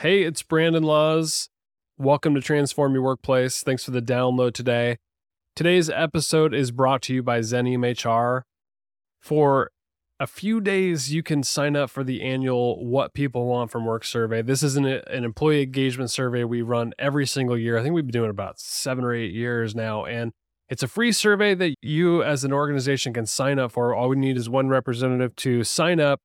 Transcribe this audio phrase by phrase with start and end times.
[0.00, 1.50] Hey, it's Brandon Laws.
[1.98, 3.62] Welcome to Transform Your Workplace.
[3.62, 4.96] Thanks for the download today.
[5.54, 8.46] Today's episode is brought to you by Xenium HR.
[9.18, 9.72] For
[10.18, 14.04] a few days, you can sign up for the annual What People Want from Work
[14.04, 14.40] survey.
[14.40, 17.76] This is an, an employee engagement survey we run every single year.
[17.76, 20.06] I think we've been doing about seven or eight years now.
[20.06, 20.32] And
[20.70, 23.94] it's a free survey that you, as an organization, can sign up for.
[23.94, 26.22] All we need is one representative to sign up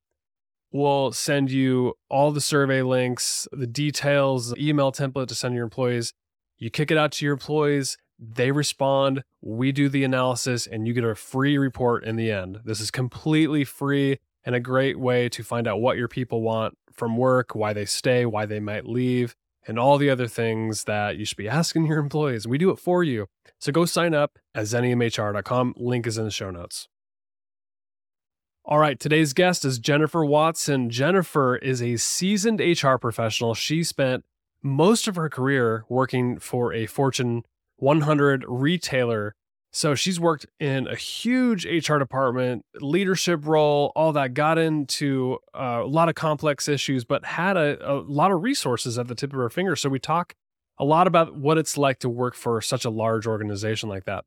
[0.76, 6.14] we'll send you all the survey links, the details, email template to send your employees.
[6.58, 10.94] You kick it out to your employees, they respond, we do the analysis, and you
[10.94, 12.60] get a free report in the end.
[12.66, 16.78] This is completely free and a great way to find out what your people want
[16.92, 19.34] from work, why they stay, why they might leave,
[19.66, 22.48] and all the other things that you should be asking your employees.
[22.48, 23.28] We do it for you.
[23.60, 25.76] So go sign up at xeniumhr.com.
[25.78, 26.90] Link is in the show notes.
[28.68, 30.90] All right, today's guest is Jennifer Watson.
[30.90, 33.54] Jennifer is a seasoned HR professional.
[33.54, 34.26] She spent
[34.64, 37.44] most of her career working for a Fortune
[37.78, 39.36] 100 retailer.
[39.72, 45.82] So she's worked in a huge HR department, leadership role, all that, got into uh,
[45.84, 49.32] a lot of complex issues, but had a, a lot of resources at the tip
[49.32, 49.76] of her finger.
[49.76, 50.34] So we talk
[50.80, 54.26] a lot about what it's like to work for such a large organization like that.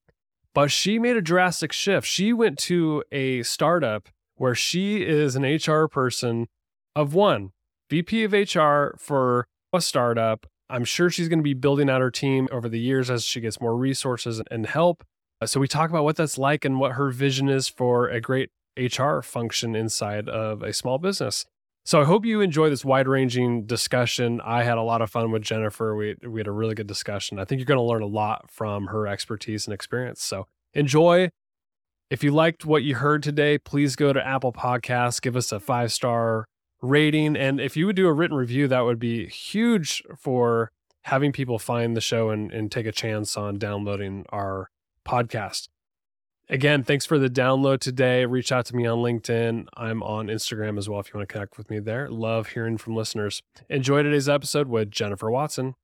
[0.55, 2.07] But she made a drastic shift.
[2.07, 6.48] She went to a startup where she is an HR person
[6.97, 7.50] of one,
[7.91, 10.47] VP of HR for a startup.
[10.70, 13.41] I'm sure she's going to be building out her team over the years as she
[13.41, 15.05] gets more resources and help.
[15.41, 18.20] Uh, so we talk about what that's like and what her vision is for a
[18.20, 21.47] great HR function inside of a small business.
[21.84, 24.42] So I hope you enjoy this wide-ranging discussion.
[24.44, 25.97] I had a lot of fun with Jennifer.
[25.97, 27.39] We we had a really good discussion.
[27.39, 30.22] I think you're going to learn a lot from her expertise and experience.
[30.22, 31.31] So enjoy.
[32.11, 35.61] If you liked what you heard today, please go to Apple Podcasts, give us a
[35.61, 36.47] five star
[36.81, 37.37] rating.
[37.37, 40.70] And if you would do a written review, that would be huge for
[41.03, 44.70] having people find the show and, and take a chance on downloading our
[45.06, 45.69] podcast.
[46.48, 48.25] Again, thanks for the download today.
[48.25, 49.66] Reach out to me on LinkedIn.
[49.75, 52.09] I'm on Instagram as well if you want to connect with me there.
[52.09, 53.43] Love hearing from listeners.
[53.69, 55.75] Enjoy today's episode with Jennifer Watson.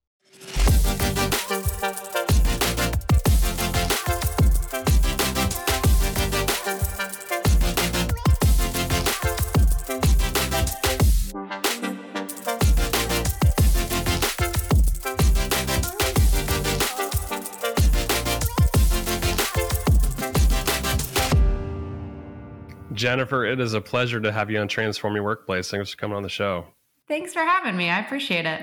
[23.14, 25.70] Jennifer, it is a pleasure to have you on Transform Your Workplace.
[25.70, 26.66] Thanks for coming on the show.
[27.06, 27.88] Thanks for having me.
[27.88, 28.60] I appreciate it.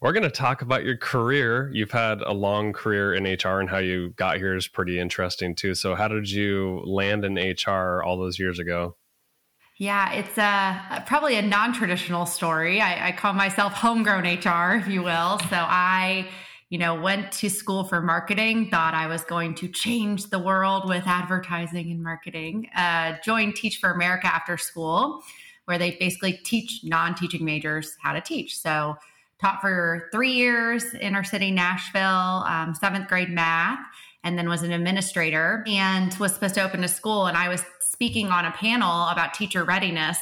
[0.00, 1.70] We're going to talk about your career.
[1.74, 5.54] You've had a long career in HR, and how you got here is pretty interesting
[5.54, 5.74] too.
[5.74, 8.96] So, how did you land in HR all those years ago?
[9.76, 12.80] Yeah, it's a probably a non-traditional story.
[12.80, 15.38] I, I call myself homegrown HR, if you will.
[15.40, 16.26] So I
[16.70, 20.88] you know, went to school for marketing, thought I was going to change the world
[20.88, 22.70] with advertising and marketing.
[22.76, 25.22] Uh, joined Teach for America after school,
[25.64, 28.56] where they basically teach non teaching majors how to teach.
[28.56, 28.96] So,
[29.40, 33.80] taught for three years, inner city Nashville, um, seventh grade math,
[34.22, 37.26] and then was an administrator and was supposed to open a school.
[37.26, 40.18] And I was speaking on a panel about teacher readiness.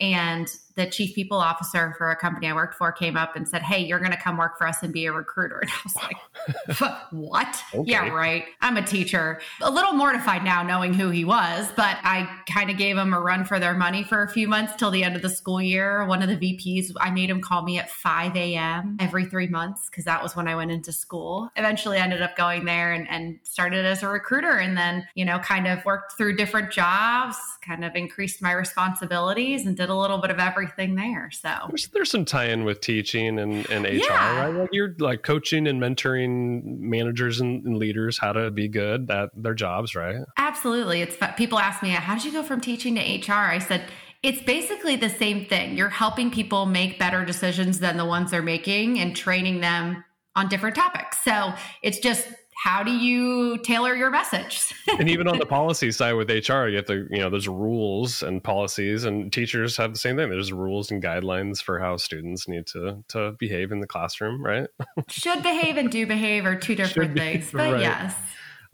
[0.00, 3.62] And the chief people officer for a company I worked for came up and said,
[3.62, 5.62] Hey, you're going to come work for us and be a recruiter.
[5.66, 7.62] And I was like, What?
[7.74, 7.90] Okay.
[7.90, 8.44] Yeah, right.
[8.60, 9.40] I'm a teacher.
[9.62, 13.20] A little mortified now knowing who he was, but I kind of gave him a
[13.20, 16.04] run for their money for a few months till the end of the school year.
[16.06, 18.98] One of the VPs, I made him call me at 5 a.m.
[19.00, 21.50] every three months because that was when I went into school.
[21.56, 25.38] Eventually ended up going there and, and started as a recruiter and then, you know,
[25.38, 30.18] kind of worked through different jobs, kind of increased my responsibilities and did a little
[30.18, 31.30] bit of everything everything there.
[31.30, 34.40] So there's, there's some tie-in with teaching and, and HR, yeah.
[34.40, 34.54] right?
[34.54, 39.30] Like you're like coaching and mentoring managers and, and, leaders how to be good at
[39.34, 40.16] their jobs, right?
[40.36, 41.02] Absolutely.
[41.02, 43.34] It's people ask me, how did you go from teaching to HR?
[43.34, 43.84] I said,
[44.22, 45.76] it's basically the same thing.
[45.76, 50.04] You're helping people make better decisions than the ones they're making and training them
[50.34, 51.18] on different topics.
[51.22, 52.26] So it's just
[52.56, 54.72] how do you tailor your message?
[54.98, 58.22] and even on the policy side with HR, you have to, you know, there's rules
[58.22, 60.30] and policies, and teachers have the same thing.
[60.30, 64.68] There's rules and guidelines for how students need to to behave in the classroom, right?
[65.10, 67.80] Should behave and do behave are two different things, but right.
[67.80, 68.14] yes.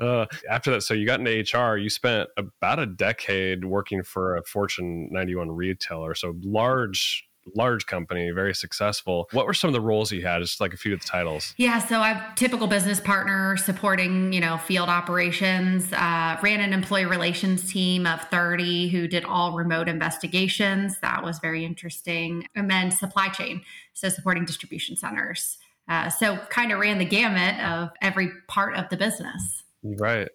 [0.01, 1.77] Uh, after that, so you got into HR.
[1.77, 8.31] You spent about a decade working for a Fortune 91 retailer, so large large company,
[8.31, 9.29] very successful.
[9.33, 10.41] What were some of the roles you had?
[10.41, 11.55] Just like a few of the titles.
[11.57, 15.93] Yeah, so I'm typical business partner supporting, you know, field operations.
[15.93, 20.99] Uh, ran an employee relations team of 30 who did all remote investigations.
[21.01, 22.47] That was very interesting.
[22.55, 23.63] And then supply chain,
[23.93, 25.59] so supporting distribution centers.
[25.89, 29.65] Uh, so kind of ran the gamut of every part of the business.
[29.83, 30.29] Right.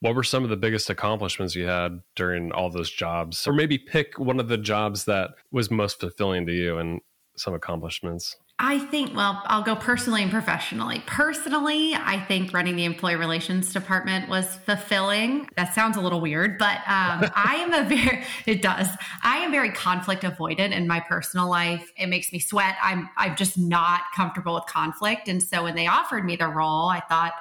[0.00, 3.46] What were some of the biggest accomplishments you had during all those jobs?
[3.46, 7.00] Or maybe pick one of the jobs that was most fulfilling to you and
[7.36, 8.36] some accomplishments.
[8.62, 11.02] I think, well, I'll go personally and professionally.
[11.06, 15.48] Personally, I think running the employee relations department was fulfilling.
[15.56, 18.86] That sounds a little weird, but um, I am a very, it does.
[19.22, 21.90] I am very conflict avoidant in my personal life.
[21.96, 22.76] It makes me sweat.
[22.82, 25.28] I'm, I'm just not comfortable with conflict.
[25.28, 27.32] And so when they offered me the role, I thought,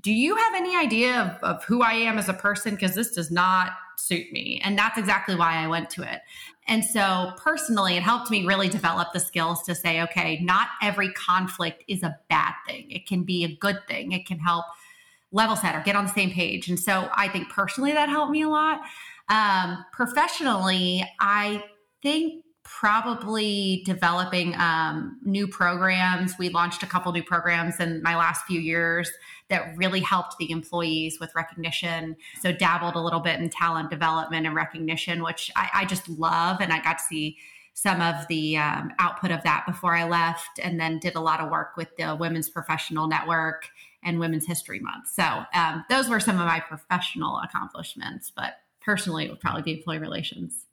[0.00, 2.74] do you have any idea of, of who I am as a person?
[2.74, 4.60] Because this does not suit me.
[4.62, 6.20] And that's exactly why I went to it.
[6.68, 11.12] And so personally, it helped me really develop the skills to say, okay, not every
[11.12, 12.90] conflict is a bad thing.
[12.90, 14.12] It can be a good thing.
[14.12, 14.64] It can help
[15.32, 16.68] level set or get on the same page.
[16.68, 18.80] And so I think personally that helped me a lot.
[19.28, 21.62] Um, professionally, I
[22.02, 26.34] think probably developing um, new programs.
[26.38, 29.10] We launched a couple new programs in my last few years
[29.48, 32.16] that really helped the employees with recognition.
[32.40, 36.60] So, dabbled a little bit in talent development and recognition, which I, I just love.
[36.60, 37.38] And I got to see
[37.74, 41.40] some of the um, output of that before I left, and then did a lot
[41.40, 43.68] of work with the Women's Professional Network
[44.02, 45.08] and Women's History Month.
[45.08, 48.54] So, um, those were some of my professional accomplishments, but
[48.84, 50.65] personally, it would probably be employee relations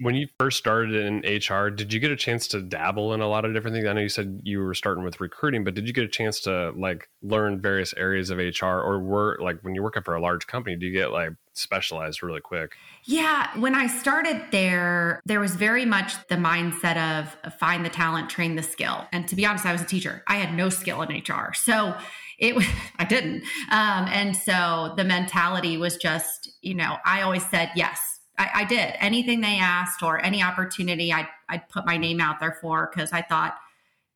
[0.00, 3.28] when you first started in HR, did you get a chance to dabble in a
[3.28, 3.86] lot of different things?
[3.86, 6.40] I know you said you were starting with recruiting, but did you get a chance
[6.42, 10.20] to like learn various areas of HR or were like when you're working for a
[10.20, 12.76] large company, do you get like specialized really quick?
[13.04, 18.30] Yeah, when I started there, there was very much the mindset of find the talent,
[18.30, 19.04] train the skill.
[19.12, 20.22] And to be honest, I was a teacher.
[20.28, 21.54] I had no skill in HR.
[21.54, 21.96] So
[22.38, 22.66] it was
[23.00, 23.42] I didn't.
[23.72, 28.64] Um, and so the mentality was just, you know, I always said yes I, I
[28.64, 32.90] did anything they asked or any opportunity I'd, I'd put my name out there for
[32.92, 33.56] because I thought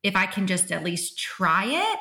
[0.01, 1.99] if I can just at least try it,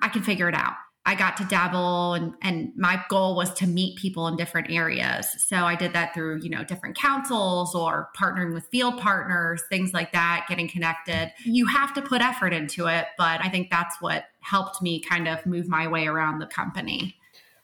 [0.00, 0.74] I can figure it out.
[1.06, 5.26] I got to dabble and, and my goal was to meet people in different areas.
[5.46, 9.92] So I did that through, you know, different councils or partnering with field partners, things
[9.92, 11.30] like that, getting connected.
[11.44, 15.28] You have to put effort into it, but I think that's what helped me kind
[15.28, 17.16] of move my way around the company.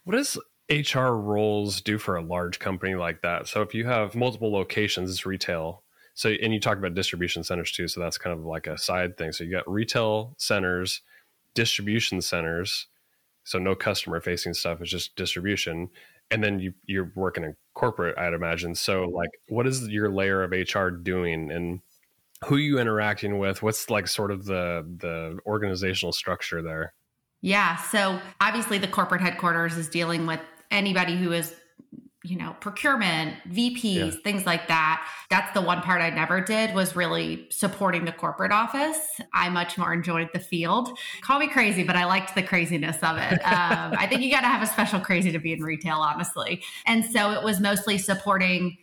[0.05, 0.39] What is
[0.71, 3.49] HR roles do for a large company like that?
[3.49, 5.83] So if you have multiple locations, it's retail.
[6.15, 9.17] So and you talk about distribution centers too, so that's kind of like a side
[9.17, 9.33] thing.
[9.33, 11.03] So you got retail centers,
[11.55, 12.87] distribution centers.
[13.45, 15.89] So no customer facing stuff, it's just distribution.
[16.31, 18.75] And then you you're working in corporate, I'd imagine.
[18.75, 21.81] So like what is your layer of HR doing and
[22.45, 23.63] who you interacting with?
[23.63, 26.95] What's like sort of the the organizational structure there?
[27.43, 27.77] Yeah.
[27.77, 30.41] So obviously, the corporate headquarters is dealing with
[30.71, 31.55] anybody who is
[32.23, 34.11] you know procurement vps yeah.
[34.23, 38.53] things like that that's the one part i never did was really supporting the corporate
[38.53, 38.99] office.
[39.33, 40.91] I much more enjoyed the field.
[41.23, 43.41] Call me crazy but i liked the craziness of it.
[43.51, 46.63] Um, i think you got to have a special crazy to be in retail honestly.
[46.87, 48.77] And so it was mostly supporting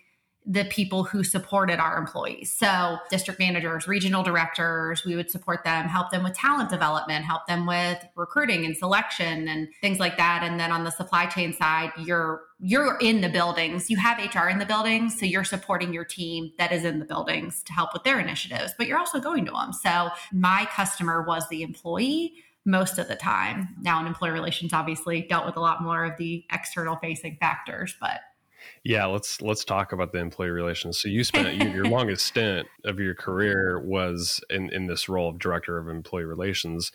[0.49, 2.53] the people who supported our employees.
[2.53, 7.45] So, district managers, regional directors, we would support them, help them with talent development, help
[7.47, 10.43] them with recruiting and selection and things like that.
[10.43, 13.89] And then on the supply chain side, you're you're in the buildings.
[13.89, 17.05] You have HR in the buildings, so you're supporting your team that is in the
[17.05, 19.73] buildings to help with their initiatives, but you're also going to them.
[19.73, 22.35] So, my customer was the employee
[22.65, 23.67] most of the time.
[23.81, 27.95] Now, in employee relations, obviously dealt with a lot more of the external facing factors,
[27.99, 28.21] but
[28.83, 30.99] yeah, let's let's talk about the employee relations.
[30.99, 33.23] So you spent your longest stint of your mm-hmm.
[33.23, 36.91] career was in in this role of director of employee relations,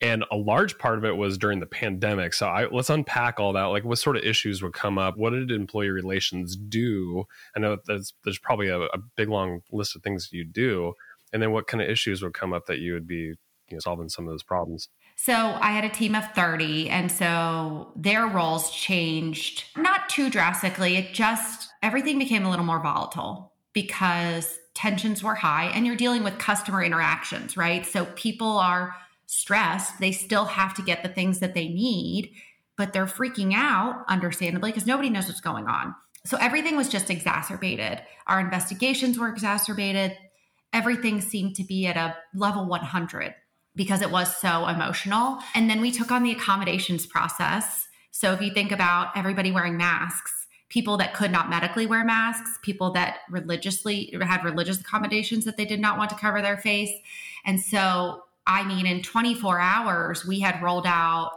[0.00, 2.34] and a large part of it was during the pandemic.
[2.34, 3.64] So I, let's unpack all that.
[3.64, 5.16] Like, what sort of issues would come up?
[5.16, 7.24] What did employee relations do?
[7.56, 10.94] I know there's there's probably a, a big long list of things you do,
[11.32, 13.34] and then what kind of issues would come up that you would be
[13.68, 14.88] you know, solving some of those problems.
[15.18, 20.96] So I had a team of 30, and so their roles changed not too drastically.
[20.96, 26.22] It just, everything became a little more volatile because tensions were high and you're dealing
[26.22, 27.86] with customer interactions, right?
[27.86, 28.94] So people are
[29.24, 29.98] stressed.
[29.98, 32.32] They still have to get the things that they need,
[32.76, 35.94] but they're freaking out, understandably, because nobody knows what's going on.
[36.26, 38.02] So everything was just exacerbated.
[38.26, 40.16] Our investigations were exacerbated.
[40.74, 43.34] Everything seemed to be at a level 100
[43.76, 45.38] because it was so emotional.
[45.54, 47.86] And then we took on the accommodations process.
[48.10, 50.32] So if you think about everybody wearing masks,
[50.68, 55.64] people that could not medically wear masks, people that religiously had religious accommodations that they
[55.64, 56.90] did not want to cover their face.
[57.44, 61.32] And so, I mean, in 24 hours, we had rolled out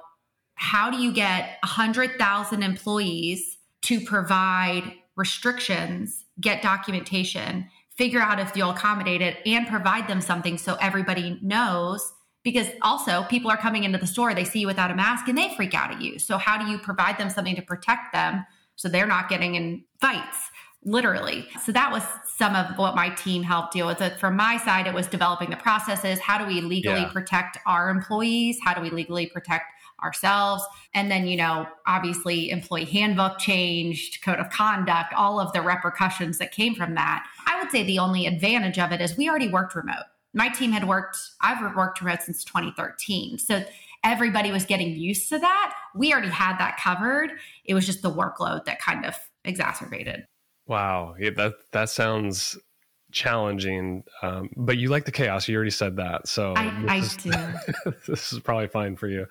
[0.56, 8.72] how do you get 100,000 employees to provide restrictions, get documentation, figure out if you'll
[8.72, 13.98] accommodate it, and provide them something so everybody knows because also people are coming into
[13.98, 16.20] the store they see you without a mask and they freak out at you.
[16.20, 19.84] So how do you provide them something to protect them so they're not getting in
[20.00, 20.38] fights
[20.84, 21.48] literally?
[21.64, 22.04] So that was
[22.38, 24.02] some of what my team helped deal with.
[24.02, 26.20] It from my side it was developing the processes.
[26.20, 27.12] How do we legally yeah.
[27.12, 28.58] protect our employees?
[28.64, 29.66] How do we legally protect
[30.02, 30.64] ourselves?
[30.94, 36.38] And then you know obviously employee handbook changed code of conduct all of the repercussions
[36.38, 37.28] that came from that.
[37.46, 40.72] I would say the only advantage of it is we already worked remote my team
[40.72, 43.38] had worked, I've worked remote since 2013.
[43.40, 43.64] So
[44.04, 45.76] everybody was getting used to that.
[45.96, 47.32] We already had that covered.
[47.66, 50.26] It was just the workload that kind of exacerbated.
[50.68, 51.16] Wow.
[51.20, 52.58] Yeah, that, that sounds
[53.12, 54.04] challenging.
[54.22, 55.48] Um, but you like the chaos.
[55.48, 56.28] You already said that.
[56.28, 57.32] So I, I is, do.
[58.08, 59.26] this is probably fine for you.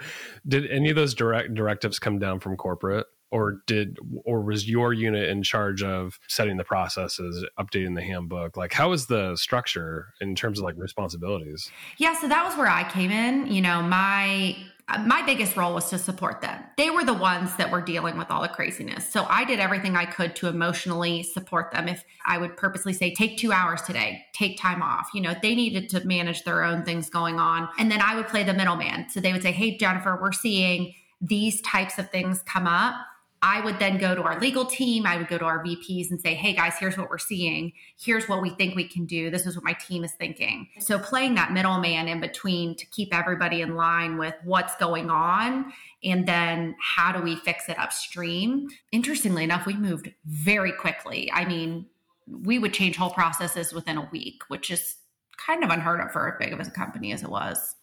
[0.47, 3.07] Did any of those direct directives come down from corporate?
[3.31, 8.57] Or did or was your unit in charge of setting the processes updating the handbook?
[8.57, 11.71] Like how was the structure in terms of like responsibilities?
[11.99, 13.47] Yeah so that was where i came in.
[13.47, 14.57] You know my
[15.05, 16.65] my biggest role was to support them.
[16.79, 19.07] They were the ones that were dealing with all the craziness.
[19.07, 21.89] So i did everything i could to emotionally support them.
[21.89, 24.25] If i would purposely say take two hours today.
[24.33, 25.11] Take time off.
[25.13, 27.69] You know they needed to manage their own things going on.
[27.79, 29.11] And then i would play the middleman.
[29.11, 32.95] So they would say hey jennifer we're seeing these types of things come up
[33.43, 35.07] I would then go to our legal team.
[35.07, 37.73] I would go to our VPs and say, hey guys, here's what we're seeing.
[37.97, 39.31] Here's what we think we can do.
[39.31, 40.69] This is what my team is thinking.
[40.81, 45.73] So playing that middleman in between to keep everybody in line with what's going on
[46.03, 48.69] and then how do we fix it upstream.
[48.93, 51.31] Interestingly enough, we moved very quickly.
[51.33, 51.87] I mean,
[52.27, 54.97] we would change whole processes within a week, which is
[55.37, 57.77] kind of unheard of for as big of a company as it was.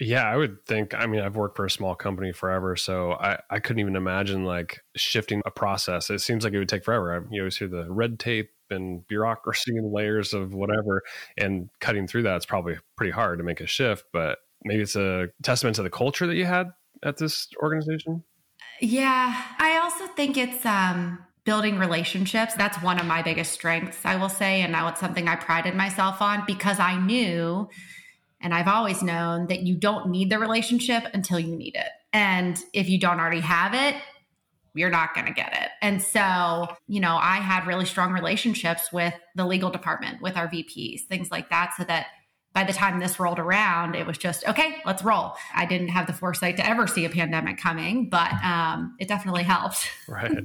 [0.00, 0.94] Yeah, I would think.
[0.94, 4.44] I mean, I've worked for a small company forever, so I, I couldn't even imagine
[4.44, 6.08] like shifting a process.
[6.08, 7.14] It seems like it would take forever.
[7.14, 11.02] I, you always hear the red tape and bureaucracy and layers of whatever,
[11.36, 14.04] and cutting through that is probably pretty hard to make a shift.
[14.12, 16.68] But maybe it's a testament to the culture that you had
[17.02, 18.22] at this organization.
[18.80, 22.54] Yeah, I also think it's um, building relationships.
[22.54, 25.74] That's one of my biggest strengths, I will say, and now it's something I prided
[25.74, 27.68] myself on because I knew
[28.40, 31.88] and I've always known that you don't need the relationship until you need it.
[32.12, 34.00] And if you don't already have it,
[34.74, 35.70] you're not going to get it.
[35.82, 40.48] And so, you know, I had really strong relationships with the legal department, with our
[40.48, 42.06] VPs, things like that, so that
[42.52, 45.34] by the time this rolled around, it was just, okay, let's roll.
[45.54, 49.42] I didn't have the foresight to ever see a pandemic coming, but um, it definitely
[49.42, 49.90] helped.
[50.08, 50.44] right.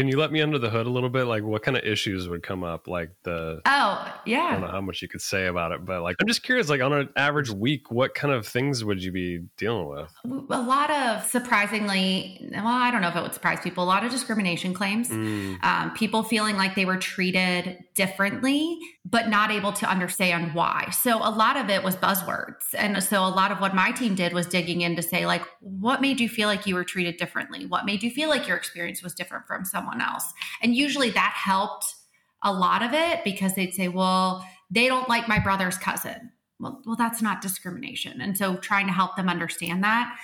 [0.00, 1.24] Can you let me under the hood a little bit?
[1.24, 2.88] Like, what kind of issues would come up?
[2.88, 6.00] Like the oh yeah, I don't know how much you could say about it, but
[6.00, 6.70] like I'm just curious.
[6.70, 10.10] Like on an average week, what kind of things would you be dealing with?
[10.24, 13.84] A lot of surprisingly, well, I don't know if it would surprise people.
[13.84, 15.62] A lot of discrimination claims, mm.
[15.62, 20.88] um, people feeling like they were treated differently, but not able to understand why.
[20.92, 24.14] So a lot of it was buzzwords, and so a lot of what my team
[24.14, 27.18] did was digging in to say like, what made you feel like you were treated
[27.18, 27.66] differently?
[27.66, 30.32] What made you feel like your experience was different from some someone else.
[30.62, 31.94] And usually that helped
[32.42, 36.30] a lot of it because they'd say, well, they don't like my brother's cousin.
[36.58, 38.20] Well, well, that's not discrimination.
[38.20, 40.16] And so trying to help them understand that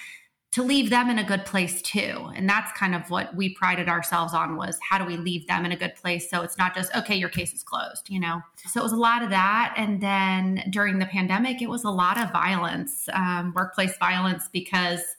[0.53, 2.31] to leave them in a good place too.
[2.35, 5.67] And that's kind of what we prided ourselves on was how do we leave them
[5.67, 8.41] in a good place so it's not just okay your case is closed, you know.
[8.67, 11.91] So it was a lot of that and then during the pandemic it was a
[11.91, 15.16] lot of violence, um, workplace violence because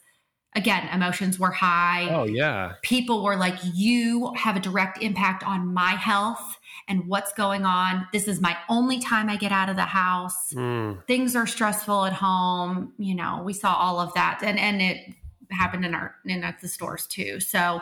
[0.58, 2.08] again, emotions were high.
[2.10, 2.74] Oh, yeah.
[2.82, 8.08] People were like, you have a direct impact on my health and what's going on.
[8.12, 10.52] This is my only time I get out of the house.
[10.52, 11.06] Mm.
[11.06, 12.92] Things are stressful at home.
[12.98, 14.40] You know, we saw all of that.
[14.42, 15.14] And and it
[15.50, 17.38] happened in our in the stores too.
[17.38, 17.80] So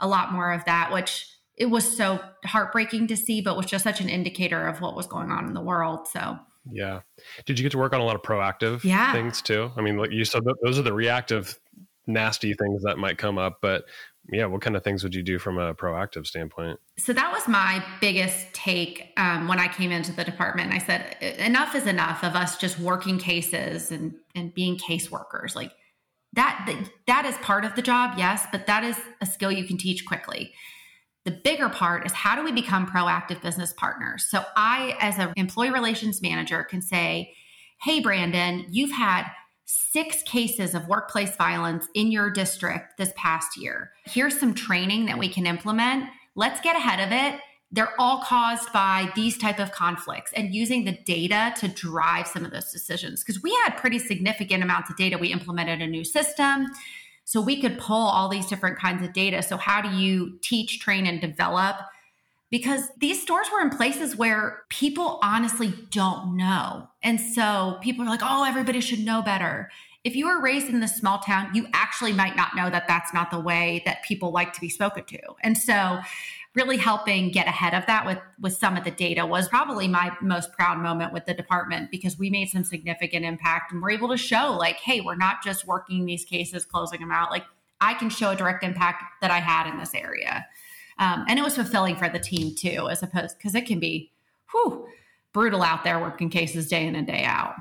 [0.00, 3.84] a lot more of that, which it was so heartbreaking to see, but was just
[3.84, 6.08] such an indicator of what was going on in the world.
[6.08, 6.38] So
[6.70, 7.00] yeah.
[7.44, 9.12] Did you get to work on a lot of proactive yeah.
[9.12, 9.70] things too?
[9.76, 11.58] I mean, like you said, those are the reactive
[12.06, 13.84] nasty things that might come up but
[14.30, 16.78] yeah what kind of things would you do from a proactive standpoint?
[16.98, 20.72] So that was my biggest take um, when i came into the department.
[20.72, 25.54] I said enough is enough of us just working cases and and being caseworkers.
[25.54, 25.72] Like
[26.34, 29.78] that that is part of the job yes but that is a skill you can
[29.78, 30.52] teach quickly.
[31.24, 34.26] The bigger part is how do we become proactive business partners?
[34.28, 37.34] So i as an employee relations manager can say
[37.82, 39.24] hey brandon you've had
[39.64, 43.92] six cases of workplace violence in your district this past year.
[44.04, 46.10] Here's some training that we can implement.
[46.34, 47.40] let's get ahead of it
[47.74, 52.44] they're all caused by these type of conflicts and using the data to drive some
[52.44, 56.04] of those decisions because we had pretty significant amounts of data we implemented a new
[56.04, 56.66] system
[57.24, 60.78] so we could pull all these different kinds of data so how do you teach
[60.78, 61.76] train and develop
[62.54, 66.88] because these stores were in places where people honestly don't know.
[67.02, 69.72] And so people are like oh everybody should know better.
[70.04, 73.12] If you were raised in this small town you actually might not know that that's
[73.12, 75.18] not the way that people like to be spoken to.
[75.42, 75.98] And so
[76.54, 80.16] really helping get ahead of that with with some of the data was probably my
[80.22, 84.10] most proud moment with the department because we made some significant impact and we're able
[84.10, 87.32] to show like hey we're not just working these cases closing them out.
[87.32, 87.46] Like
[87.80, 90.46] i can show a direct impact that i had in this area
[90.98, 94.12] um, and it was fulfilling for the team too as opposed because it can be
[94.52, 94.86] whew,
[95.32, 97.54] brutal out there working cases day in and day out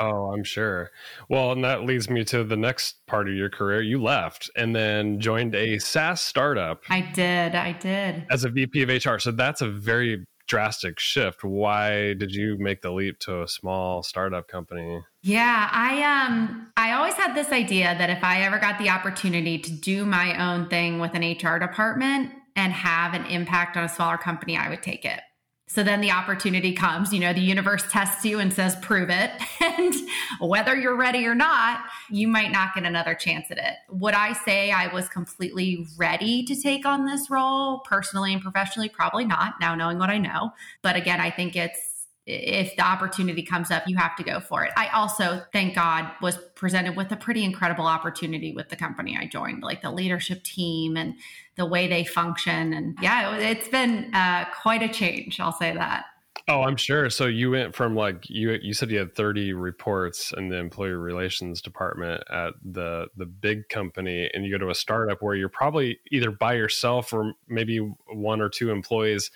[0.00, 0.90] Oh, I'm sure.
[1.28, 3.82] Well, and that leads me to the next part of your career.
[3.82, 6.82] You left and then joined a SaaS startup.
[6.88, 7.54] I did.
[7.54, 8.24] I did.
[8.30, 9.18] As a VP of HR.
[9.18, 11.44] So that's a very drastic shift.
[11.44, 15.02] Why did you make the leap to a small startup company?
[15.22, 19.58] Yeah, I um I always had this idea that if I ever got the opportunity
[19.58, 23.88] to do my own thing with an HR department and have an impact on a
[23.88, 25.20] smaller company, I would take it.
[25.68, 29.30] So then the opportunity comes, you know, the universe tests you and says, prove it.
[29.60, 29.94] And
[30.40, 33.74] whether you're ready or not, you might not get another chance at it.
[33.90, 38.88] Would I say I was completely ready to take on this role personally and professionally?
[38.88, 40.50] Probably not, now knowing what I know.
[40.82, 41.97] But again, I think it's
[42.28, 44.72] if the opportunity comes up, you have to go for it.
[44.76, 49.26] I also, thank God, was presented with a pretty incredible opportunity with the company I
[49.26, 51.14] joined, like the leadership team and
[51.56, 52.74] the way they function.
[52.74, 55.40] And yeah, it's been uh, quite a change.
[55.40, 56.04] I'll say that.
[56.46, 57.08] Oh, I'm sure.
[57.10, 60.90] So you went from like you you said you had 30 reports in the employee
[60.90, 65.50] relations department at the the big company and you go to a startup where you're
[65.50, 67.78] probably either by yourself or maybe
[68.12, 69.30] one or two employees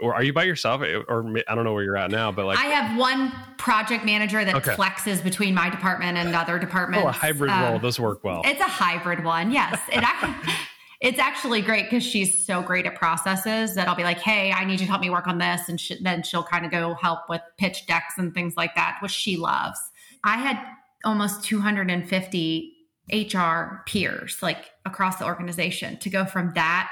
[0.00, 2.58] or are you by yourself or I don't know where you're at now but like
[2.58, 4.72] I have one project manager that okay.
[4.72, 7.04] flexes between my department and other departments.
[7.04, 7.78] Oh, a hybrid um, role.
[7.78, 8.42] Those work well.
[8.44, 9.50] It's a hybrid one.
[9.50, 9.80] Yes.
[9.90, 10.34] It actually
[11.00, 14.64] it's actually great because she's so great at processes that I'll be like, hey, I
[14.64, 15.68] need you to help me work on this.
[15.68, 18.98] And she, then she'll kind of go help with pitch decks and things like that,
[19.00, 19.78] which she loves.
[20.24, 20.58] I had
[21.04, 22.72] almost 250
[23.12, 26.90] HR peers like across the organization to go from that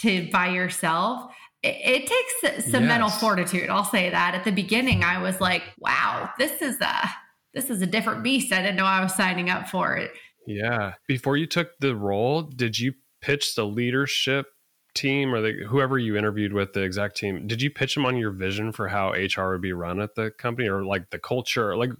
[0.00, 1.32] to by yourself.
[1.64, 2.88] It, it takes some yes.
[2.88, 3.70] mental fortitude.
[3.70, 4.34] I'll say that.
[4.34, 7.10] At the beginning, I was like, wow, this is a
[7.54, 8.52] this is a different beast.
[8.52, 10.10] I didn't know I was signing up for it.
[10.46, 10.94] Yeah.
[11.06, 14.48] Before you took the role, did you pitch the leadership
[14.94, 18.16] team or the, whoever you interviewed with the exact team did you pitch them on
[18.16, 21.76] your vision for how hr would be run at the company or like the culture
[21.76, 21.90] like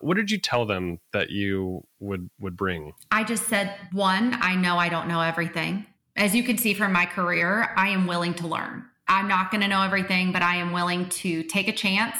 [0.00, 4.54] what did you tell them that you would would bring i just said one i
[4.54, 5.84] know i don't know everything
[6.16, 9.60] as you can see from my career i am willing to learn i'm not going
[9.60, 12.16] to know everything but i am willing to take a chance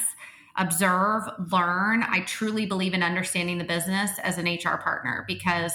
[0.57, 5.73] observe learn i truly believe in understanding the business as an hr partner because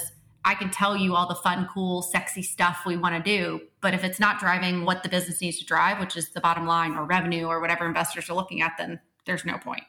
[0.48, 3.62] I can tell you all the fun, cool, sexy stuff we want to do.
[3.82, 6.68] But if it's not driving what the business needs to drive, which is the bottom
[6.68, 9.82] line or revenue or whatever investors are looking at, then there's no point.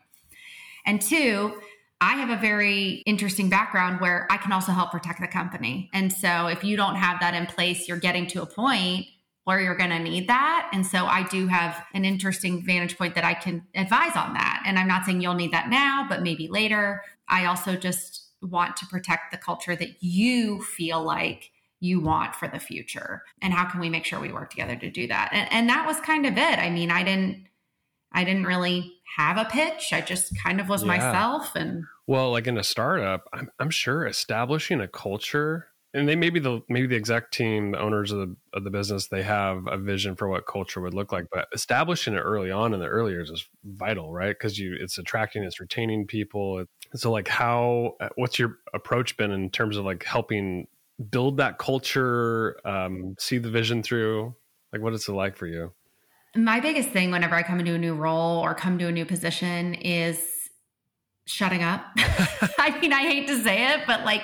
[0.86, 1.60] And two,
[2.00, 5.90] I have a very interesting background where I can also help protect the company.
[5.92, 9.06] And so if you don't have that in place, you're getting to a point
[9.46, 10.68] where you're going to need that.
[10.72, 14.64] And so I do have an interesting vantage point that I can advise on that.
[14.66, 17.04] And I'm not saying you'll need that now, but maybe later.
[17.28, 22.48] I also just want to protect the culture that you feel like you want for
[22.48, 25.52] the future and how can we make sure we work together to do that and,
[25.52, 27.46] and that was kind of it i mean i didn't
[28.12, 30.88] i didn't really have a pitch i just kind of was yeah.
[30.88, 36.14] myself and well like in a startup I'm, I'm sure establishing a culture and they
[36.14, 39.66] maybe the maybe the exec team, the owners of the of the business, they have
[39.66, 41.24] a vision for what culture would look like.
[41.32, 44.28] But establishing it early on in the early years is vital, right?
[44.28, 46.64] Because you it's attracting, it's retaining people.
[46.94, 50.66] So like how what's your approach been in terms of like helping
[51.10, 54.34] build that culture, um, see the vision through?
[54.72, 55.72] Like what is it like for you?
[56.34, 59.06] My biggest thing whenever I come into a new role or come to a new
[59.06, 60.20] position is
[61.24, 61.86] shutting up.
[61.96, 64.22] I mean, I hate to say it, but like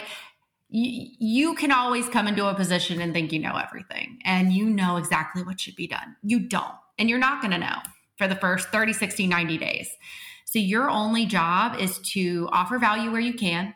[0.73, 4.97] you, can always come into a position and think you know everything and you know
[4.97, 6.17] exactly what should be done.
[6.23, 6.75] You don't.
[6.99, 7.77] And you're not going to know
[8.17, 9.91] for the first 30, 60, 90 days.
[10.47, 13.75] So your only job is to offer value where you can,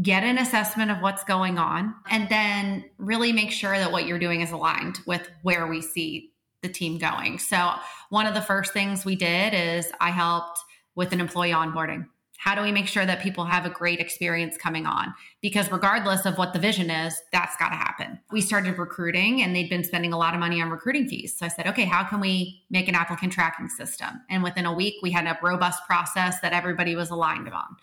[0.00, 4.18] get an assessment of what's going on, and then really make sure that what you're
[4.18, 6.30] doing is aligned with where we see
[6.62, 7.38] the team going.
[7.38, 7.72] So
[8.10, 10.60] one of the first things we did is I helped
[10.94, 12.06] with an employee onboarding
[12.38, 15.12] How do we make sure that people have a great experience coming on?
[15.42, 18.20] Because regardless of what the vision is, that's got to happen.
[18.30, 21.36] We started recruiting and they'd been spending a lot of money on recruiting fees.
[21.36, 24.20] So I said, okay, how can we make an applicant tracking system?
[24.30, 27.76] And within a week, we had a robust process that everybody was aligned on.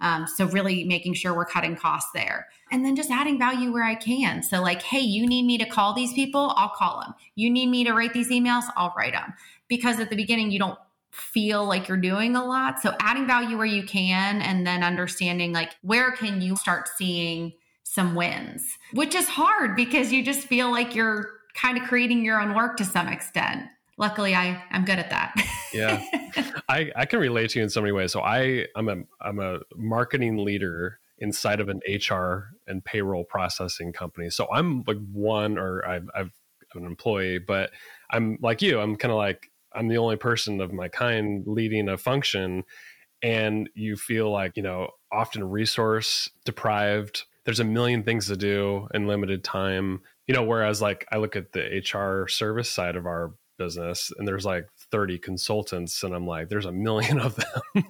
[0.00, 3.84] Um, so really making sure we're cutting costs there and then just adding value where
[3.84, 4.42] I can.
[4.42, 7.14] So like, hey, you need me to call these people, I'll call them.
[7.34, 9.32] You need me to write these emails, I'll write them.
[9.68, 10.78] Because at the beginning, you don't
[11.16, 12.80] feel like you're doing a lot.
[12.80, 17.52] So adding value where you can and then understanding like where can you start seeing
[17.82, 22.40] some wins, which is hard because you just feel like you're kind of creating your
[22.40, 23.64] own work to some extent.
[23.96, 25.34] Luckily I I'm good at that.
[25.72, 26.04] yeah.
[26.68, 28.12] I I can relate to you in so many ways.
[28.12, 33.92] So I I'm a I'm a marketing leader inside of an HR and payroll processing
[33.92, 34.28] company.
[34.28, 36.32] So I'm like one or I've I've
[36.74, 37.70] I'm an employee, but
[38.10, 38.80] I'm like you.
[38.80, 42.64] I'm kind of like I'm the only person of my kind leading a function
[43.22, 47.24] and you feel like, you know, often resource deprived.
[47.44, 50.00] There's a million things to do in limited time.
[50.26, 54.28] You know, whereas like I look at the HR service side of our business and
[54.28, 57.84] there's like 30 consultants and I'm like there's a million of them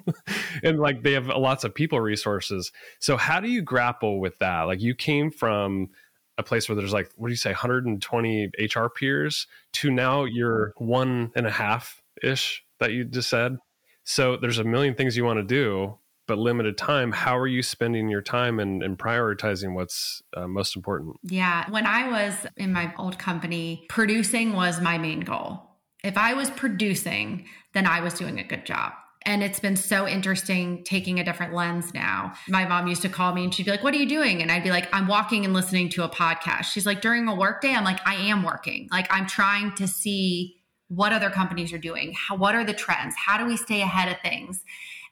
[0.63, 2.71] and like they have lots of people resources.
[2.99, 4.63] So how do you grapple with that?
[4.63, 5.89] Like you came from
[6.37, 10.73] a place where there's like what do you say 120 hr peers to now you're
[10.77, 13.57] one and a half ish that you just said.
[14.03, 15.97] So there's a million things you want to do
[16.27, 17.13] but limited time.
[17.13, 21.15] How are you spending your time and, and prioritizing what's uh, most important?
[21.23, 25.63] Yeah when i was in my old company producing was my main goal.
[26.03, 28.93] If i was producing then i was doing a good job
[29.27, 32.33] and it's been so interesting taking a different lens now.
[32.47, 34.41] My mom used to call me and she'd be like, What are you doing?
[34.41, 36.65] And I'd be like, I'm walking and listening to a podcast.
[36.65, 38.87] She's like, During a work day, I'm like, I am working.
[38.89, 40.55] Like, I'm trying to see
[40.87, 42.13] what other companies are doing.
[42.13, 43.15] How, what are the trends?
[43.17, 44.63] How do we stay ahead of things?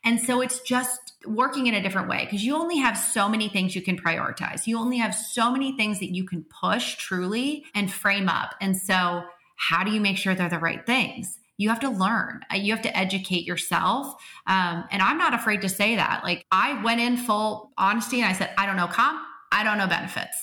[0.05, 3.49] And so it's just working in a different way because you only have so many
[3.49, 4.65] things you can prioritize.
[4.65, 8.55] You only have so many things that you can push truly and frame up.
[8.61, 9.23] And so,
[9.57, 11.39] how do you make sure they're the right things?
[11.57, 12.41] You have to learn.
[12.51, 14.07] Uh, you have to educate yourself.
[14.47, 16.23] Um, and i'm not afraid to say that.
[16.23, 19.21] Like i went in full honesty and i said i don't know comp.
[19.51, 20.35] I don't know benefits.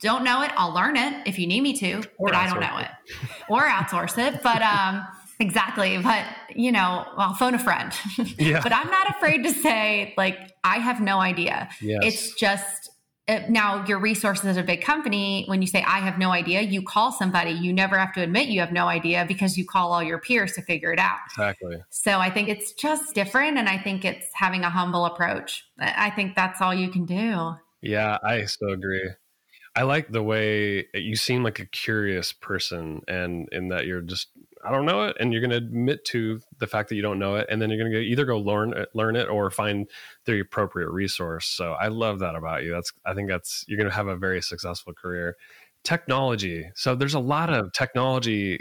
[0.00, 0.50] Don't know it.
[0.56, 2.88] I'll learn it if you need me to or but i don't know it.
[3.06, 3.28] it.
[3.48, 5.06] Or outsource it but um
[5.40, 5.98] exactly.
[5.98, 7.92] But you know i'll phone a friend.
[8.38, 8.60] Yeah.
[8.62, 11.68] but i'm not afraid to say like i have no idea.
[11.80, 12.00] Yes.
[12.04, 12.83] it's just
[13.26, 16.60] Uh, now your resources at a big company when you say i have no idea
[16.60, 17.52] you call somebody.
[17.52, 20.52] You never have to admit you have no idea because you call all your peers
[20.52, 21.18] to figure it out.
[21.30, 21.78] Exactly.
[21.88, 25.64] So i think it's just different and i think it's having a humble approach.
[25.78, 27.54] I think that's all you can do.
[27.80, 29.10] Yeah i so agree.
[29.76, 34.02] I like the way uh, you seem like a curious person and in that you're
[34.02, 34.28] just
[34.64, 37.18] I don't know it, and you're going to admit to the fact that you don't
[37.18, 39.88] know it, and then you're going to either go learn it, learn it or find
[40.24, 41.46] the appropriate resource.
[41.46, 42.72] So I love that about you.
[42.72, 45.36] That's I think that's you're going to have a very successful career.
[45.82, 46.70] Technology.
[46.74, 48.60] So there's a lot of technology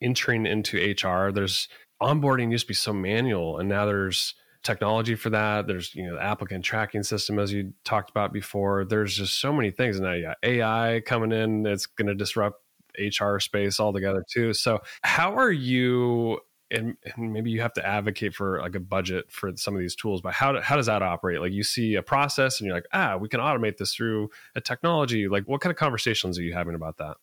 [0.00, 1.30] entering into HR.
[1.30, 1.68] There's
[2.00, 5.66] onboarding used to be so manual, and now there's technology for that.
[5.66, 8.84] There's you know the applicant tracking system as you talked about before.
[8.84, 11.66] There's just so many things, and now you got AI coming in.
[11.66, 12.63] It's going to disrupt
[12.98, 14.52] HR space altogether too.
[14.54, 19.30] So how are you and, and, maybe you have to advocate for like a budget
[19.30, 21.40] for some of these tools but how, how does that operate?
[21.40, 24.60] Like you see a process and you're like ah we can automate this through a
[24.60, 25.28] technology.
[25.28, 27.16] Like what kind of conversations are you having about that?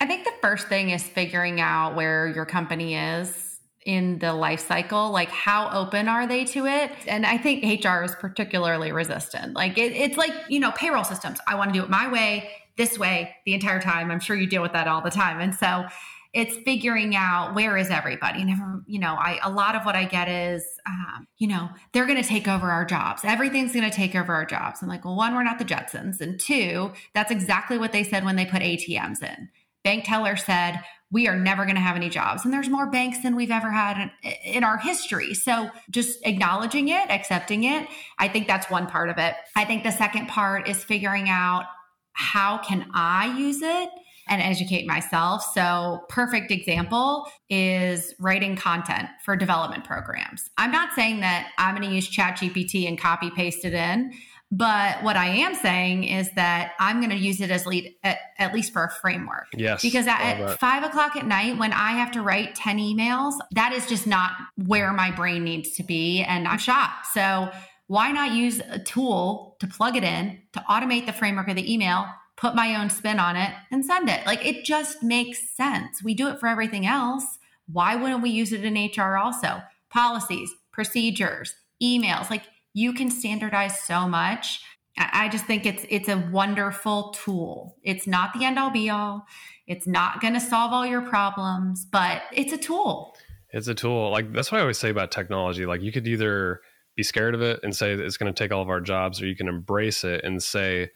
[0.00, 4.66] I think the first thing is figuring out where your company is in the life
[4.66, 5.10] cycle.
[5.10, 6.90] Like how open are they to it?
[7.06, 9.54] And i think hr is particularly resistant.
[9.54, 11.38] Like it, it's like you know payroll systems.
[11.46, 14.10] I want to do it my way this way the entire time.
[14.10, 15.40] I'm sure you deal with that all the time.
[15.40, 15.84] And so
[16.32, 18.40] it's figuring out where is everybody?
[18.42, 22.06] And you know i a lot of what i get is um, you know they're
[22.06, 23.22] going to take over our jobs.
[23.24, 24.82] Everything's going to take over our jobs.
[24.82, 26.20] I'm like well one we're not the jetsons.
[26.20, 29.50] And two that's exactly what they said when they put atms in.
[29.84, 30.80] Bank teller said
[31.10, 32.44] we are never going to have any jobs.
[32.44, 35.34] And there's more banks than we've ever had in, in our history.
[35.34, 37.86] So just acknowledging it accepting it
[38.18, 39.34] i think that's one part of it.
[39.54, 41.64] I think the second part is figuring out
[42.12, 43.90] how can I use it
[44.28, 45.42] and educate myself?
[45.54, 50.50] So, perfect example is writing content for development programs.
[50.58, 54.12] I'm not saying that I'm going to use ChatGPT and copy paste it in.
[54.54, 58.18] But what I am saying is that I'm going to use it as lead at,
[58.36, 59.46] at least for a framework.
[59.56, 59.80] Yes.
[59.80, 63.72] Because at, at five o'clock at night, when I have to write 10 emails, that
[63.72, 64.32] is just not
[64.66, 66.22] where my brain needs to be.
[66.22, 66.90] And I'm shot.
[67.14, 67.50] So
[67.86, 71.72] why not use a tool to plug it in to automate the framework of the
[71.72, 74.24] email, put my own spin on it, and send it?
[74.26, 76.02] Like it just makes sense.
[76.02, 77.24] We do it for everything else.
[77.70, 79.62] Why wouldn't we use it in HR also?
[79.90, 84.62] Policies, procedures, emails, like You can standardize so much.
[84.96, 87.76] I just think it's it's a wonderful tool.
[87.82, 89.26] It's not the end all be all.
[89.66, 93.16] It's not going to solve all your problems, but it's a tool.
[93.50, 94.10] It's a tool.
[94.10, 95.66] Like that's what I always say about technology.
[95.66, 96.60] Like you could either
[96.96, 99.26] be scared of it and say it's going to take all of our jobs, or
[99.26, 100.90] you can embrace it and say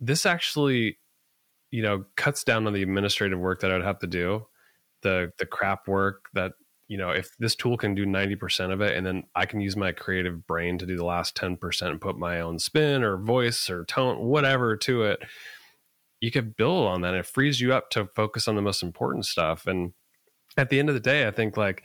[0.00, 0.98] this actually,
[1.70, 4.46] you know, cuts down on the administrative work that I would have to do,
[5.02, 6.52] the the crap work that
[6.90, 9.76] you know, if this tool can do 90% of it and then I can use
[9.76, 13.70] my creative brain to do the last 10% and put my own spin or voice
[13.70, 15.20] or tone, whatever to it,
[16.20, 17.14] you could build on that.
[17.14, 19.68] It frees you up to focus on the most important stuff.
[19.68, 19.92] And
[20.56, 21.84] at the end of the day, I think like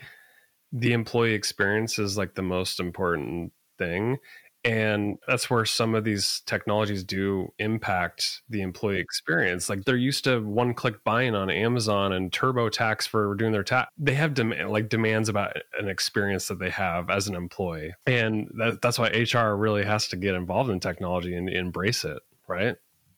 [0.71, 4.17] the employee experience is like the most important thing
[4.65, 9.69] and that's where some of these technologies do impact the employee experience.
[9.69, 13.91] Like they're used to one click buying on amazon and turbotax for doing their tax
[13.97, 18.49] they have demand like demands about an experience that they have as an employee and
[18.57, 22.75] that, that's why hr really has to get involved in technology and embrace it right?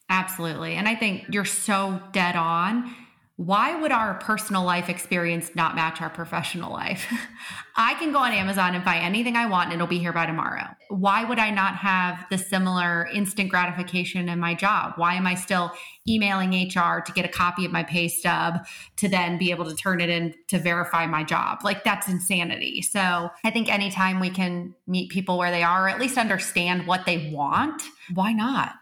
[0.10, 2.93] Absolutely and i think you're so dead on
[3.38, 7.06] why would our personal life experience not match our professional life?
[7.76, 10.26] I can go on Amazon and buy anything I want and it'll be here by
[10.26, 10.65] tomorrow.
[10.89, 14.93] Why would I not have the similar instant gratification in my job?
[14.95, 15.71] Why am I still
[16.10, 19.76] emailing HR to get a copy of my pay stub to then be able to
[19.76, 21.60] turn it in to verify my job?
[21.63, 22.82] Like that's insanity.
[22.82, 26.88] So I think anytime we can meet people where they are, or at least understand
[26.88, 27.84] what they want,
[28.15, 28.73] why not?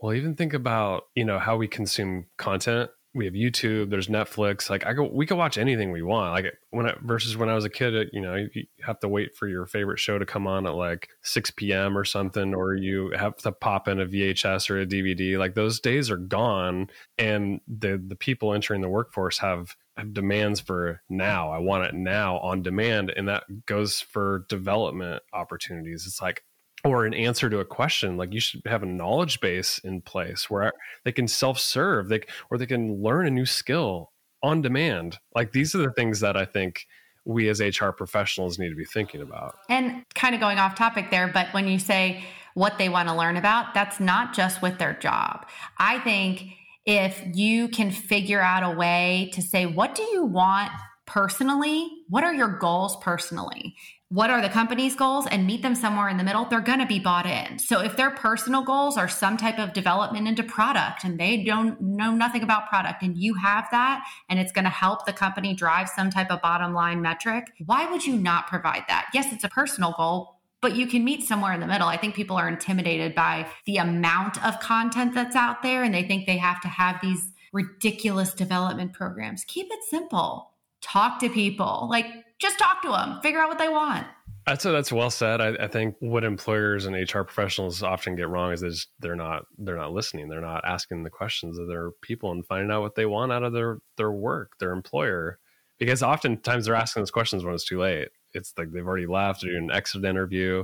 [0.00, 4.68] Well, even think about, you know, how we consume content we have YouTube, there's Netflix.
[4.68, 6.32] Like I go, we can watch anything we want.
[6.32, 9.08] Like when I, versus when I was a kid, uh, you know, you have to
[9.08, 11.96] wait for your favorite show to come on at like 6 p.m.
[11.96, 15.38] or something, or you have to pop in a VHS or a DVD.
[15.38, 20.60] Like those days are gone, and the the people entering the workforce have have demands
[20.60, 21.50] for now.
[21.50, 26.04] I want it now on demand, and that goes for development opportunities.
[26.06, 26.44] It's like
[26.86, 30.48] or an answer to a question like you should have a knowledge base in place
[30.48, 30.72] where
[31.04, 32.20] they can self-serve they
[32.50, 35.18] or they can learn a new skill on demand.
[35.34, 36.86] Like these are the things that i think
[37.24, 39.56] we as hr professionals need to be thinking about.
[39.68, 43.14] And kind of going off topic there but when you say what they want to
[43.14, 45.46] learn about that's not just with their job.
[45.78, 46.44] I think
[46.84, 50.70] if you can figure out a way to say what do you want
[51.04, 51.88] personally?
[52.08, 53.74] What are your goals personally
[54.08, 56.86] what are the company's goals and meet them somewhere in the middle, they're going to
[56.86, 57.58] be bought in.
[57.58, 61.80] So if their personal goals are some type of development into product and they don't
[61.80, 65.54] know nothing about product and you have that and it's going to help the company
[65.54, 69.08] drive some type of bottom line metric, why would you not provide that?
[69.12, 71.88] Yes, it's a personal goal, but you can meet somewhere in the middle.
[71.88, 76.04] I think people are intimidated by the amount of content that's out there and they
[76.04, 79.44] think they have to have these ridiculous development programs.
[79.46, 80.52] Keep it simple.
[80.80, 81.88] Talk to people.
[81.90, 82.06] Like
[82.38, 84.06] just talk to them, figure out what they want.
[84.46, 85.40] That's that's well said.
[85.40, 89.44] I, I, think what employers and HR professionals often get wrong is that they're not
[89.58, 90.28] they're not listening.
[90.28, 93.42] They're not asking the questions of their people and finding out what they want out
[93.42, 95.40] of their their work, their employer.
[95.78, 98.08] Because oftentimes they're asking those questions when it's too late.
[98.34, 100.62] It's like they've already left or an exit interview,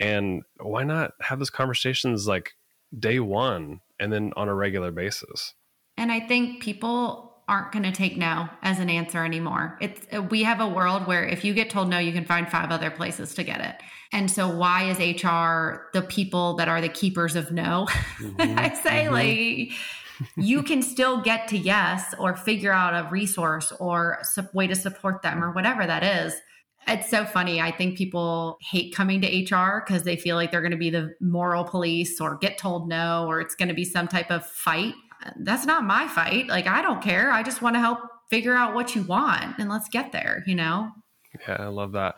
[0.00, 2.54] and why not have those conversations like
[2.98, 5.54] day one and then on a regular basis?
[5.96, 9.76] And I think people aren't going to take no as an answer anymore.
[9.80, 12.70] It's we have a world where if you get told no, you can find five
[12.70, 13.74] other places to get it.
[14.12, 17.88] And so why is HR the people that are the keepers of no?
[18.18, 18.40] Mm-hmm.
[18.58, 19.12] I say mm-hmm.
[19.12, 19.72] like
[20.36, 24.76] you can still get to yes or figure out a resource or a way to
[24.76, 26.34] support them or whatever that is.
[26.86, 27.60] It's so funny.
[27.60, 30.90] I think people hate coming to HR because they feel like they're going to be
[30.90, 34.46] the moral police or get told no or it's going to be some type of
[34.46, 34.94] fight
[35.38, 36.48] that's not my fight.
[36.48, 37.30] Like, I don't care.
[37.30, 37.98] I just want to help
[38.30, 40.90] figure out what you want and let's get there, you know?
[41.46, 42.16] Yeah, I love that.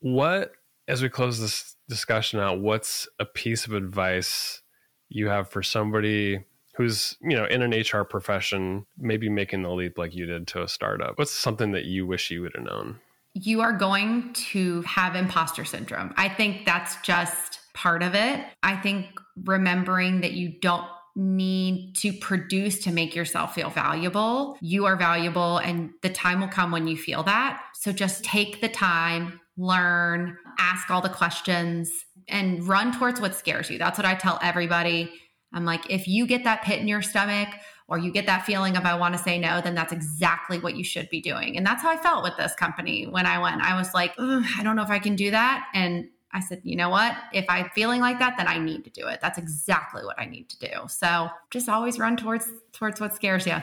[0.00, 0.52] What,
[0.86, 4.60] as we close this discussion out, what's a piece of advice
[5.08, 6.44] you have for somebody
[6.76, 10.62] who's, you know, in an HR profession, maybe making the leap like you did to
[10.62, 11.18] a startup?
[11.18, 13.00] What's something that you wish you would have known?
[13.34, 16.12] You are going to have imposter syndrome.
[16.16, 18.44] I think that's just part of it.
[18.62, 19.06] I think
[19.44, 24.56] remembering that you don't need to produce to make yourself feel valuable.
[24.60, 27.62] You are valuable, and the time will come when you feel that.
[27.74, 31.90] So just take the time, learn, ask all the questions,
[32.28, 33.78] and run towards what scares you.
[33.78, 35.12] That's what I tell everybody.
[35.52, 37.48] I'm like, if you get that pit in your stomach,
[37.86, 40.74] or you get that feeling of I want to say no, then that's exactly what
[40.74, 41.56] you should be doing.
[41.56, 43.60] And that's how I felt with this company when I went.
[43.60, 45.66] I was like, I don't know if I can do that.
[45.74, 47.16] And I said, you know what?
[47.32, 49.20] If I'm feeling like that, then I need to do it.
[49.22, 50.88] That's exactly what I need to do.
[50.88, 53.56] So just always run towards towards what scares you.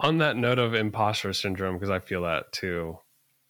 [0.00, 2.98] On that note of imposter syndrome, because I feel that too,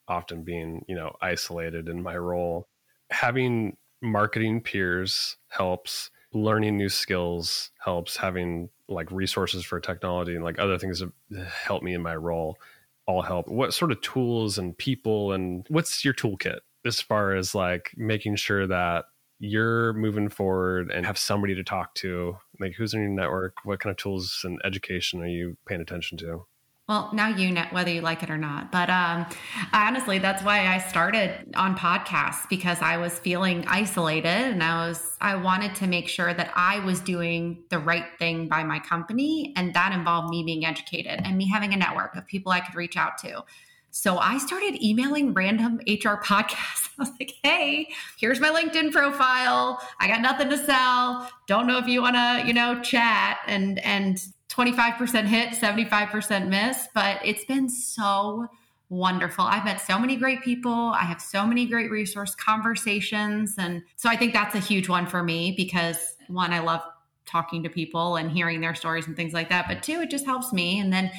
[0.09, 2.67] often being, you know, isolated in my role,
[3.11, 10.59] having marketing peers helps, learning new skills helps, having like resources for technology and like
[10.59, 11.13] other things that
[11.47, 12.59] help me in my role
[13.07, 13.47] all help.
[13.47, 18.37] What sort of tools and people and what's your toolkit as far as like making
[18.37, 19.05] sure that
[19.39, 22.37] you're moving forward and have somebody to talk to?
[22.59, 23.57] Like who's in your network?
[23.65, 26.45] What kind of tools and education are you paying attention to?
[26.91, 28.73] Well, now you know whether you like it or not.
[28.73, 29.25] But um,
[29.73, 35.17] honestly, that's why I started on podcasts because I was feeling isolated and I was
[35.21, 39.53] I wanted to make sure that I was doing the right thing by my company,
[39.57, 42.75] and that involved me being educated and me having a network of people I could
[42.75, 43.45] reach out to.
[43.91, 46.89] So I started emailing random HR podcasts.
[46.99, 49.81] I was like, hey, here's my LinkedIn profile.
[49.99, 51.31] I got nothing to sell.
[51.47, 56.89] Don't know if you want to, you know, chat and and 25% hit, 75% miss,
[56.93, 58.49] but it's been so
[58.89, 59.45] wonderful.
[59.45, 60.73] I've met so many great people.
[60.73, 63.55] I have so many great resource conversations.
[63.57, 66.83] And so I think that's a huge one for me because one, I love
[67.25, 69.67] talking to people and hearing their stories and things like that.
[69.69, 70.81] But two, it just helps me.
[70.81, 71.13] And then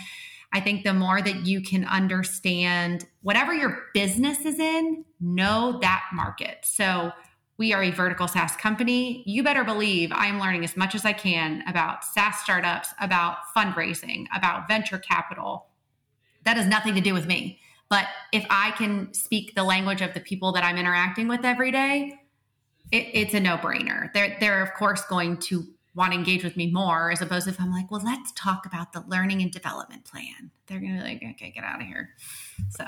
[0.53, 6.03] I think the more that you can understand whatever your business is in, know that
[6.13, 6.57] market.
[6.63, 7.11] So
[7.57, 9.23] we are a vertical SaaS company.
[9.25, 13.37] You better believe I am learning as much as I can about SaaS startups, about
[13.55, 15.67] fundraising, about venture capital.
[16.43, 17.59] That has nothing to do with me.
[17.89, 21.71] But if I can speak the language of the people that I'm interacting with every
[21.71, 22.19] day,
[22.91, 24.11] it, it's a no brainer.
[24.13, 27.51] They're, they're, of course, going to want to engage with me more as opposed to
[27.51, 30.51] if I'm like, well, let's talk about the learning and development plan.
[30.71, 32.11] They're going to be like, okay, get out of here.
[32.69, 32.85] So,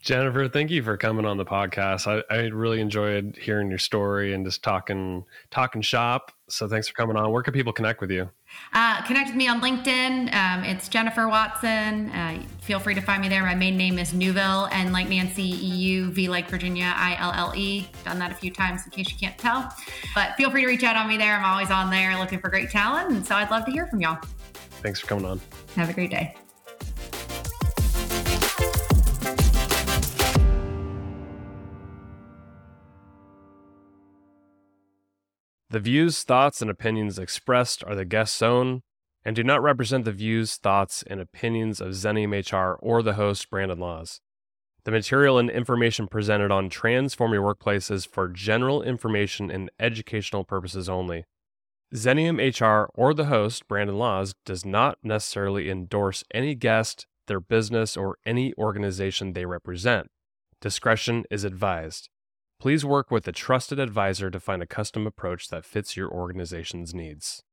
[0.00, 2.06] Jennifer, thank you for coming on the podcast.
[2.06, 6.30] I, I really enjoyed hearing your story and just talking, talking shop.
[6.48, 7.32] So thanks for coming on.
[7.32, 8.30] Where can people connect with you?
[8.72, 10.32] Uh, connect with me on LinkedIn.
[10.32, 12.10] Um, it's Jennifer Watson.
[12.10, 13.42] Uh, feel free to find me there.
[13.42, 17.52] My main name is Neuville and like Nancy, EU, V like Virginia, I L L
[17.56, 17.88] E.
[18.04, 19.68] Done that a few times in case you can't tell.
[20.14, 21.34] But feel free to reach out on me there.
[21.34, 23.10] I'm always on there looking for great talent.
[23.10, 24.18] And so I'd love to hear from y'all.
[24.82, 25.40] Thanks for coming on.
[25.74, 26.36] Have a great day.
[35.70, 38.82] The views, thoughts, and opinions expressed are the guest's own
[39.22, 43.50] and do not represent the views, thoughts, and opinions of Xenium HR or the host,
[43.50, 44.22] Brandon Laws.
[44.84, 50.44] The material and information presented on Transform Your Workplace is for general information and educational
[50.44, 51.24] purposes only.
[51.94, 57.94] Xenium HR or the host, Brandon Laws, does not necessarily endorse any guest, their business,
[57.94, 60.10] or any organization they represent.
[60.62, 62.08] Discretion is advised.
[62.60, 66.92] Please work with a trusted advisor to find a custom approach that fits your organization's
[66.92, 67.44] needs.